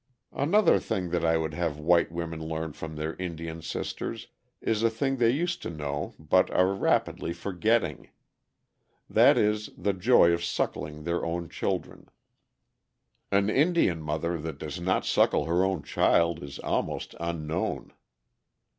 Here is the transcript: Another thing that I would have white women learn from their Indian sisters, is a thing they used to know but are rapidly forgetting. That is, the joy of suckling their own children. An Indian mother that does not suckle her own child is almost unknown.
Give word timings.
Another 0.33 0.79
thing 0.79 1.11
that 1.11 1.23
I 1.23 1.37
would 1.37 1.53
have 1.53 1.77
white 1.77 2.11
women 2.11 2.39
learn 2.43 2.73
from 2.73 2.95
their 2.95 3.15
Indian 3.17 3.61
sisters, 3.61 4.29
is 4.59 4.81
a 4.81 4.89
thing 4.89 5.17
they 5.17 5.29
used 5.29 5.61
to 5.61 5.69
know 5.69 6.15
but 6.17 6.49
are 6.49 6.73
rapidly 6.73 7.33
forgetting. 7.33 8.09
That 9.07 9.37
is, 9.37 9.69
the 9.77 9.93
joy 9.93 10.31
of 10.31 10.43
suckling 10.43 11.03
their 11.03 11.23
own 11.23 11.49
children. 11.49 12.09
An 13.31 13.47
Indian 13.47 14.01
mother 14.01 14.39
that 14.39 14.57
does 14.57 14.79
not 14.81 15.05
suckle 15.05 15.45
her 15.45 15.63
own 15.63 15.83
child 15.83 16.41
is 16.41 16.57
almost 16.57 17.13
unknown. 17.19 17.93